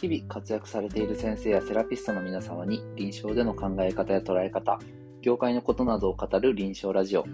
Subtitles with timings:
[0.00, 4.78] 日々活躍されている先生やセラピストの皆様に臨床での考え方や捉え方、
[5.20, 7.26] 業界のことなどを語る臨床ラジオ。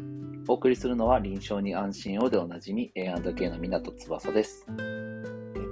[0.49, 4.67] お送りするのは臨床に安心をでおなじみ A&K の港翼です。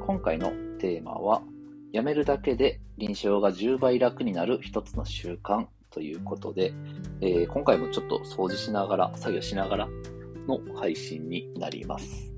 [0.07, 1.43] 今回のテーマは、
[1.91, 6.73] やめるだけで臨床が10倍楽になる一つの習慣ということで、
[7.21, 9.89] えー、今回もちょっと掃除しながら、作業しながら
[10.47, 12.33] の配信になります。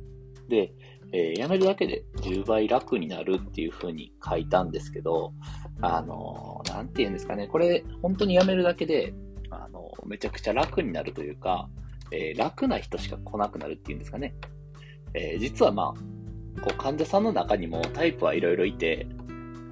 [0.49, 0.73] で、
[1.13, 5.33] えー、やめるだけで10倍楽になるっていう風に書いたんですけど、
[5.81, 9.15] あのー、なんて言うんですかね、これ本当にやめるだけで、
[9.51, 11.69] あのー、めちゃくちゃ楽になるというか、
[12.11, 14.35] えー、楽な人しか来なくなるっていうんですかね。
[15.15, 19.07] え、実はまあ、こう患者さんの中にもタイプはいろいろいて、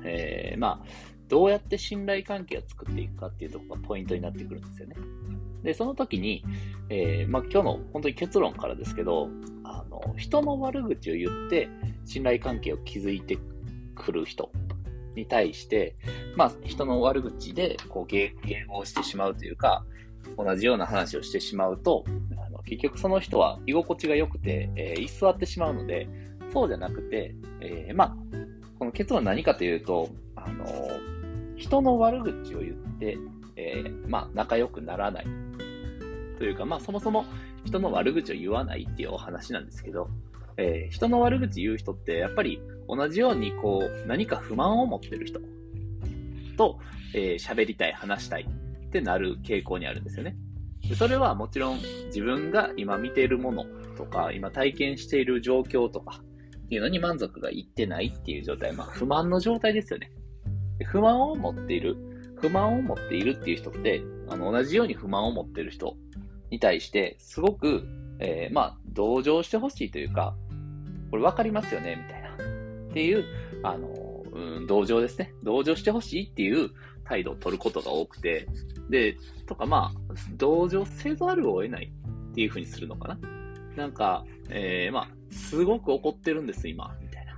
[0.04, 0.86] え、まあ、
[1.28, 4.96] どうやって信頼関係を作っていくかっていうところがポイントになってくるんですよね。
[5.64, 6.44] で、その時に、
[6.90, 9.28] えー、まあ、今日の本当に結論からですけど、
[9.64, 11.68] あの、人の悪口を言って
[12.04, 13.38] 信頼関係を築いて
[13.94, 14.52] くる人
[15.16, 15.96] に対して、
[16.36, 18.32] まあ、人の悪口で、こう、迎
[18.68, 19.84] 合してしまうというか、
[20.36, 22.04] 同じような話をしてしまうと、
[22.36, 26.08] あの結局その人は居心地が良くて、えー、居座ってしまうので、
[26.52, 28.16] そうじゃなくて、えー、まあ、
[28.78, 30.66] この結論は何かというと、あの、
[31.56, 33.18] 人の悪口を言って、
[33.56, 35.26] えー、まあ、仲良くならない。
[36.38, 37.24] というか、まあそもそも
[37.64, 40.08] 人の悪口を言わないっていうお話なんですけど、
[40.56, 45.40] えー、人の悪口言う人ってやっぱり同じようにこう何か不満を持ってる人
[46.56, 46.78] と
[47.12, 50.36] 喋、えー、りたい、話したいってなる傾向にあるんですよね。
[50.88, 53.64] でそれはもちろん自分が今見ているもの
[53.96, 56.20] とか、今体験している状況とか
[56.64, 60.10] っていうのに満足がいってないっていう状態、まあ不満の状態ですよね。
[60.84, 61.96] 不満を持っている、
[62.40, 65.96] 不満を持っているっていう人って、あの同じように不満を持っている人
[66.50, 67.86] に対して、すごく、
[68.18, 70.36] えー、まあ、同情してほしいというか、
[71.10, 72.30] これ分かりますよねみたいな。
[72.90, 73.24] っていう、
[73.62, 75.32] あの、うん、同情ですね。
[75.42, 76.70] 同情してほしいっていう
[77.04, 78.46] 態度を取ることが多くて、
[78.90, 81.92] で、とかまあ、同情せざるを得ない
[82.32, 83.18] っていうふうにするのかな。
[83.76, 87.32] なんか、えー、まあ、すごく怒ってるんです、今、みたいな。
[87.32, 87.36] っ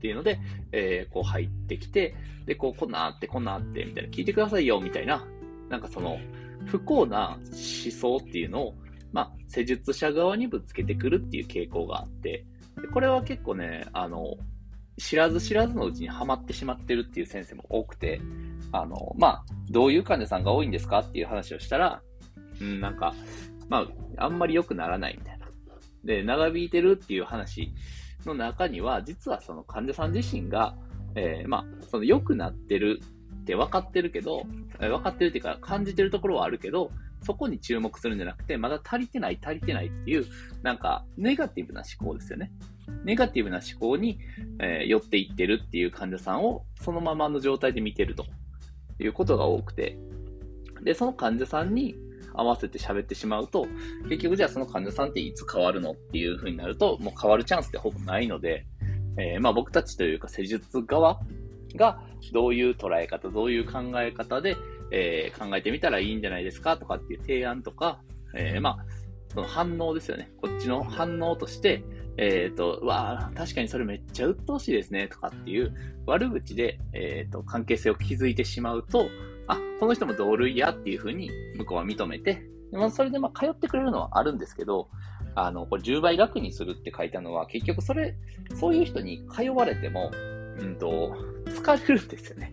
[0.00, 0.38] ていうので、
[0.72, 2.14] えー、こう入ってきて、
[2.46, 5.26] で、こう、こんなあって、こんなあって、みたいな、聞いてくださいよ、みたいな、
[5.70, 6.18] なんかその、
[6.66, 8.74] 不幸な思想っていうのを、
[9.12, 12.44] まあ、施術者側にぶつけてくるっていう傾向があって、
[12.92, 14.36] これは結構ね、あの、
[14.98, 18.20] 知らず知らずのうちにはまってしまってるっていう先生も多くて、
[18.72, 22.02] あの、まあ、どういう患者さんが多いんですかっていう話をしたら、
[22.60, 23.14] うん、なんか、
[23.68, 23.86] ま
[24.18, 25.48] あ、あんまり良くならないみたいな。
[26.04, 27.72] で、長引いてるっていう話
[28.26, 30.76] の中には、実はその患者さん自身が、
[31.14, 33.00] えー、まあ、その良くなってる
[33.50, 34.44] って分かってるけど、
[34.78, 40.26] 分かってるっていうか感じてるところはあるけど、そこに注目するんじゃなくて、まだ足りてない、足りてないっていう、
[40.62, 42.52] なんか、ネガティブな思考ですよね。
[43.04, 44.18] ネガティブな思考に、
[44.60, 48.24] えー、寄っていってるっていう患者さんを、そのままの状態で見てると
[48.98, 49.98] いうことが多くて、
[50.82, 51.94] で、その患者さんに
[52.32, 53.66] 合わせて喋ってしまうと、
[54.08, 58.64] 結局じゃあその患者さんっていつ変わるのっていう風になると、もう変わるチャンスってほぼないので、
[59.18, 61.20] えー、まあ僕たちというか施術側
[61.76, 62.00] が
[62.32, 64.56] どういう捉え方、どういう考え方で、
[64.90, 68.00] えー、考えてみたらいいんじゃないですかとかっていう提案とか、
[68.34, 68.76] えー、まあ、
[69.32, 70.30] その反応ですよね。
[70.40, 71.84] こっちの反応として、
[72.16, 75.72] えっ、ー、と、わあ、確かにそれめっちゃ鬱陶しいですね、とかっていう
[76.06, 79.08] 悪口で、えっ、ー、と、関係性を築いてしまうと、
[79.46, 82.42] あ、この人も同類やっていうふうに向こうは認めて、
[82.72, 84.88] まあ、それでまあ通ってくれるのはあるんですけど、
[85.34, 88.16] あの、これ10倍楽にするって書いたのは、結局それ、
[88.54, 90.10] そういう人に通われても、
[90.58, 91.14] うんと、
[91.50, 92.52] 疲れるんですよね。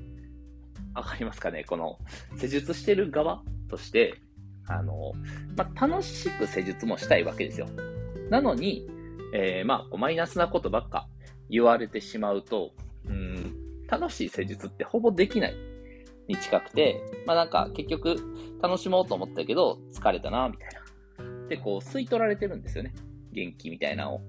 [0.94, 1.64] わかりますかね？
[1.64, 2.00] この、
[2.38, 4.16] 施術してる側として、
[4.68, 5.14] あの、
[5.56, 7.68] まあ、楽しく施術もしたいわけですよ。
[8.30, 8.88] なのに、
[9.34, 11.08] えー、まあ、マイナスなことばっか
[11.50, 12.74] 言われてしまうと、
[13.06, 15.56] うん、楽しい施術ってほぼできない
[16.28, 18.16] に近くて、まあなんか結局
[18.62, 21.48] 楽しもうと思ったけど疲れたな、みたいな。
[21.48, 22.94] で、こう吸い取られてるんですよね。
[23.32, 24.22] 元気みたいなのを。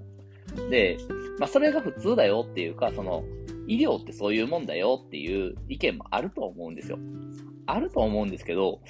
[0.70, 0.98] で、
[1.38, 3.24] まあそれが普通だよっていうか、その、
[3.66, 6.98] 医療ってそういうもんだよっていう意見もあると思うんですよ。
[7.66, 8.80] あると思うんですけど、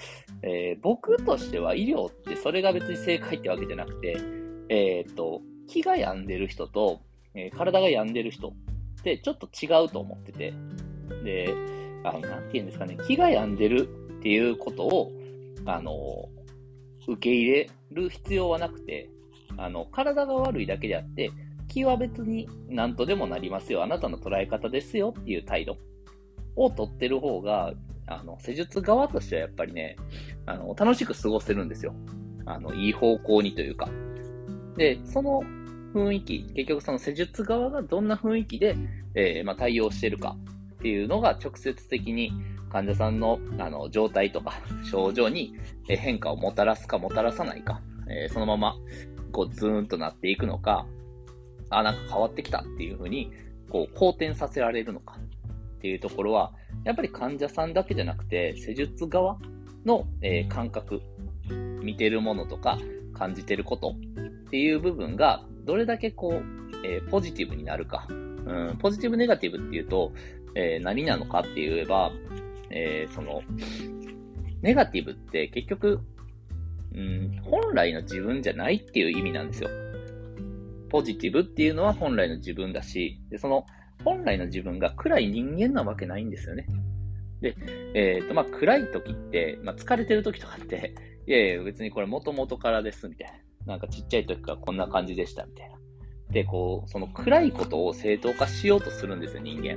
[0.42, 4.16] えー、僕としては医療ってそれが別に正解ってわけじゃなくて、
[4.68, 7.00] えー、っと、気が病んでる人と、
[7.34, 8.52] えー、体が病んでる人っ
[9.02, 10.54] てちょっと違うと思ってて、
[11.24, 11.52] で、
[12.04, 13.88] あの、なんて言うんですかね、気が病んでる
[14.18, 15.12] っていうことを、
[15.66, 16.28] あの、
[17.08, 19.10] 受け入れる必要はなくて、
[19.56, 21.32] あの、体が悪いだけであって、
[21.68, 23.82] 気は別に何とでもなりますよ。
[23.82, 25.76] あなたの捉え方ですよっていう態度
[26.56, 27.72] を取ってる方が、
[28.06, 29.96] あの、施術側としてはやっぱりね、
[30.46, 31.94] あの、楽しく過ごせるんですよ。
[32.46, 33.88] あの、いい方向にというか。
[34.76, 35.42] で、その
[35.94, 38.76] 雰囲気、結局その施術側がどんな雰囲気で、
[39.14, 40.36] えー、まあ、対応してるか
[40.74, 42.32] っていうのが直接的に
[42.70, 44.52] 患者さんのあの状態とか
[44.84, 45.54] 症状に
[45.86, 48.76] 変化をもたらすかもたらさないか、えー、そのまま
[49.32, 50.86] こうズーンとなっていくのか、
[51.70, 53.32] あ、なんか変わってきたっていうふうに
[53.70, 55.18] こう好転させられるのか
[55.78, 56.52] っていうところは、
[56.84, 59.38] やっぱり患者さんだけじゃなくて、施術側
[59.84, 61.02] の、えー、感覚、
[61.82, 62.78] 見てるものとか
[63.14, 63.94] 感じてること
[64.46, 68.06] っていう部分がどれだけこう、えー、ポジティブになるか。
[68.08, 70.12] うん、ポジティブネガティブっていうと、
[70.54, 72.10] えー、何なのかって言えば、
[72.70, 73.42] えー、その、
[74.62, 76.00] ネガティブって結局、
[76.94, 79.70] うん、本来の自分じゃないっていう意味なんですよ。
[80.88, 83.66] ポジティブっていうのは本来の自分だし、でその
[84.04, 86.66] 本来の自分が暗い人間なわけないんですよね。
[87.40, 87.56] で、
[87.94, 90.94] えっ、ー、と、まあ、暗い時って、まあ、疲れてる時とかって、
[91.26, 93.32] いやいや、別にこれ元々からです、みたい
[93.66, 93.74] な。
[93.74, 95.78] なんかちっちゃい時からこんな感じでした、みたいな。
[96.30, 99.76] で、こう、その暗いことを正当化しようとするんですよ、人間。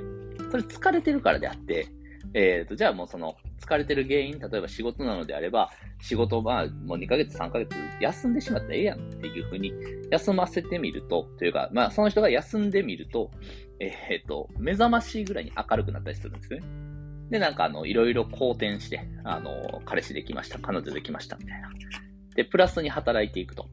[0.50, 1.88] それ疲れてるからであって、
[2.34, 5.70] えっ、ー、と、じゃあもうその、疲れてる原因、例えば仕事なのであれば、
[6.00, 9.72] 仕事をまあ、もう2ヶ月、3ヶ月休んでしまったらええやんっていうふうに、
[10.10, 13.30] 休ませてみると、というか、まあ、その人が休んでみると、
[13.78, 16.60] えっ、と、目覚ましいぐらいに明るくなったりするんですね。
[17.30, 21.70] で、なんかあの、いろいろ好転して、あの、彼氏できました、彼女できました、みたいな。
[22.34, 23.68] で、プラスに働いていくと。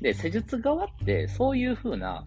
[0.00, 2.26] で、施術側って、そういうふうな、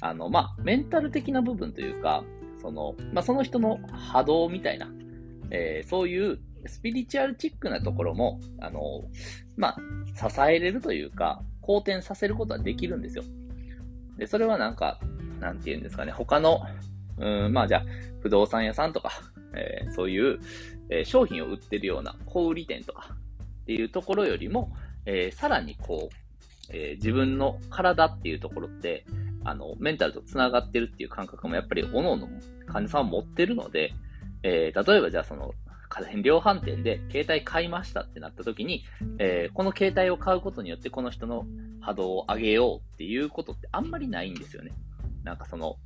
[0.00, 2.24] あの、まあ、メンタル的な部分というか、
[2.60, 4.88] その、まあ、その人の波動みたいな、
[5.50, 9.04] えー、そういうスピリチュアルチックなところも、あの、
[9.56, 13.24] まあ、支えれるというか、好転させることはできるんですよ。
[14.18, 15.00] で、それはなんか、
[15.40, 16.60] なんて言うんですかね、他の、
[17.18, 17.84] うん、まあじゃあ、
[18.20, 19.10] 不動産屋さんとか、
[19.54, 20.38] えー、そういう、
[20.90, 23.16] えー、商品を売ってるような小売店とか
[23.62, 24.72] っていうところよりも、
[25.06, 26.16] えー、さらにこう、
[26.72, 29.04] え自分の体っていうところって、
[29.42, 32.28] あの、メンタルと繋がってるっていう感覚もやっぱり各々
[32.66, 33.92] 患者さんは持ってるので、
[34.42, 35.54] えー、例えばじゃあその、
[35.88, 38.84] 家電量販店で携帯買いましたってなった時に、
[39.18, 41.46] えー、この携帯を買うことによってこの人の
[41.80, 44.70] 波動を上げようっていうことってあんまりないんですよね。
[45.24, 45.76] なんかその、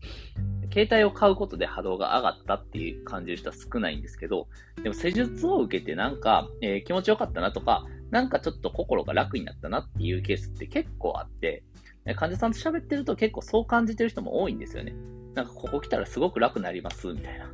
[0.72, 4.48] 携帯を買うことで波動が上がったっていう感じる人は少ないんですけど、
[4.82, 11.64] でも施術を受けてなんか、えー、気持ちよかったなとか、なんかちょっと心が楽になったなっていうケースって結構あって、
[12.16, 14.94] 患者さんと喋ってると結構そう感じてる人も多いんですよね。
[15.34, 17.50] なんかここ来たらすごく楽になります、みたいな。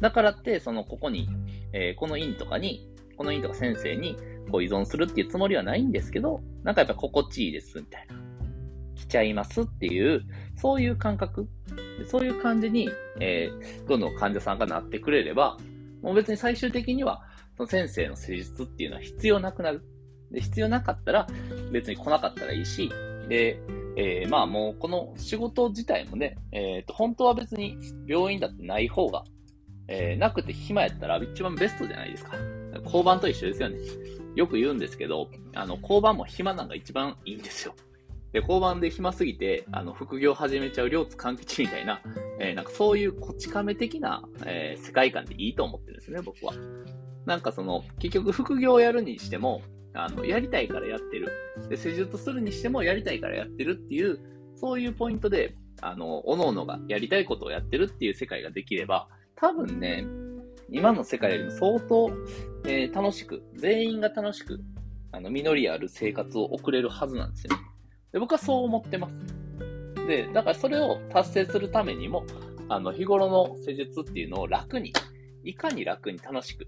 [0.00, 1.28] だからって、そのここに、
[1.72, 4.16] えー、この院とかに、この院とか先生に
[4.50, 8.14] こう依存するっていうつもりはないんですけど、なんかやっぱ心地いいです、みたいな。
[8.94, 10.24] 来ちゃいますっていう、
[10.56, 11.48] そういう感覚、
[12.06, 12.88] そういう感じに、
[13.20, 15.56] えー、どんどん患者さんがなってくれれば、
[16.02, 17.22] もう別に最終的には、
[17.56, 19.82] その先生の施術っていうのは必要なくなる。
[20.30, 21.26] で、必要なかったら、
[21.72, 22.90] 別に来なかったらいいし、
[23.28, 23.60] で、
[23.96, 29.24] えー、まあもうこの仕事自体もね、えっ、ー、と、本当は別に病院だってない方が、
[29.88, 32.36] えー、なくて暇やったら一番ベストじゃないですか。
[32.84, 33.78] 交番と一緒ですよね。
[34.34, 37.74] よく言うんですけど、あの、交番も暇なんか一番いいんですよ。
[38.32, 42.02] で、交番で暇すぎて、あの、副業始めちゃう両津勘吉みたいな、
[42.38, 46.52] えー、なんかそういうこち亀的な、えー、世界観でいいと思ってるんですね、僕は。
[47.24, 49.62] なんかその、結局副業をやるにしても、
[49.94, 51.28] あの、やりたいからやってる。
[51.70, 54.18] で、施術するにしてもやりたいからやってるっていう、
[54.54, 59.08] そういうポイントで、あの、各々がやりたいことをやってるっていう世界ができれば、
[59.40, 60.04] 多分ね、
[60.68, 62.10] 今の世界よりも相当、
[62.66, 64.60] えー、楽しく、全員が楽しく、
[65.12, 67.62] あの、実りある生活を送れるはずなんですよね。
[68.12, 69.14] で、僕はそう思ってます。
[70.08, 72.24] で、だからそれを達成するためにも、
[72.68, 74.92] あの、日頃の施術っていうのを楽に、
[75.44, 76.66] いかに楽に楽しく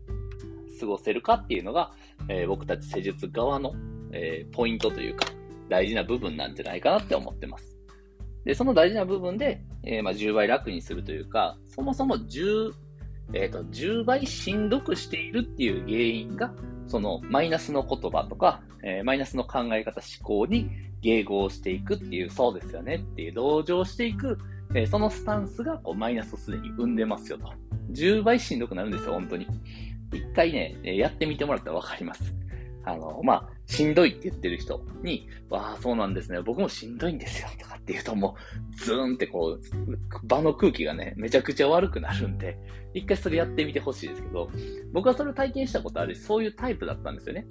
[0.79, 1.93] 過ごせるかっていうのが、
[2.29, 3.73] えー、僕たち施術側の、
[4.13, 5.27] えー、ポイントというか、
[5.69, 7.77] 大事な部分なんじゃないかなって思ってます。
[8.45, 12.73] で、その大事な部分で、えー、まあ、10倍楽にするというか、そもそも10、
[13.33, 16.53] え、ー、と、10倍しんどくしているっていう原因が、
[16.87, 20.71] そのマイナスの言葉とか、えー、マイナスの考え方、思考に
[21.03, 24.39] 迎合していくっていう、そうですよねっていう同情していく、
[24.75, 27.53] えー、そのスタンスがこうマイナスをすでに生んでますよと。
[27.93, 29.47] 10倍しんどくなるんですよ、本当に。
[30.13, 32.35] 一回ね、やってみてもらったらわかります。
[32.93, 36.41] あの、まあ、しんどいって言ってる人に、わあ、そうなんですね。
[36.41, 37.49] 僕もしんどいんですよ。
[37.59, 38.37] とかって言うとも
[38.73, 42.59] う、ズーンってこう、場の空気がね、めちゃくちゃ悪くなるんで、
[42.95, 44.51] 一回それやってみてほしいですけど、
[44.93, 47.47] 僕はそれを体験したことあるし、そういうタイプだったんですよね。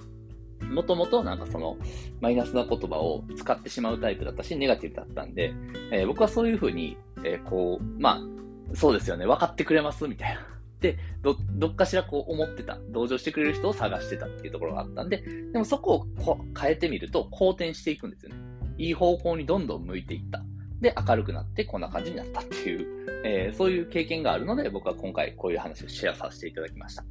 [0.69, 1.77] もともとなんかその、
[2.19, 5.53] マイナスな言葉を使ってしまうタイプだったし、ネガティブだったんで、
[5.91, 10.58] えー、僕はそういうふうに、えー、こう、まあ、そうですよね、分かってくれますみたいな。
[10.81, 18.37] で、ど、どっかしらこう思ってた、同情してくれる人を探してたっていうところがあったんで、でもそこをこ変えてみると好転していくんですよね。
[18.77, 20.41] いい方向にどんどん向いていった。
[20.79, 22.87] で、明るくなってこんな感じになったっていう、
[23.25, 27.03] えー、そういう経験があるので、僕は今回こういう話をシェアさせていただきました。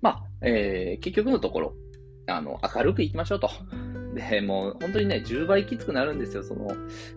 [0.00, 1.74] まあ、えー、結局のところ、
[2.28, 3.50] あの、明るくいきましょうと。
[4.14, 6.44] で、もう本当にね、10倍きつくなるんですよ。
[6.44, 6.68] その、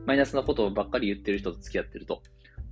[0.05, 2.23] マイナスなことばっかり言ってる人と付き合ってると。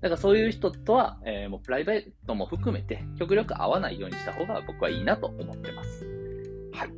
[0.04, 6.06] だからそういう人とは、えー、もうプライベートも含めて、極力会わないようにした方が僕はいいなと思ってます。
[6.74, 6.90] はい。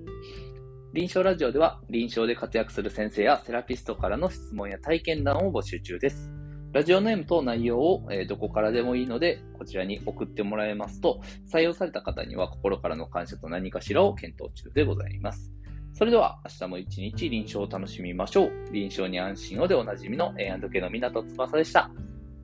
[0.92, 6.32] 臨床ラジオでは、臨床で活躍する先生やセラピストからの質問や体験談を募集中です。
[6.74, 15.54] ラジオネームと内容を、え、どこからでもいいので、こちらに送ってもらえますと、採用された方には心からの感謝と何かしらを検討中でございます。
[15.94, 18.52] それでは、明日も一日臨床を楽しみましょう。
[18.72, 21.92] 臨床に安心をでおなじみの A&K の港翼でした。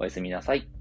[0.01, 0.80] おやすみなさい。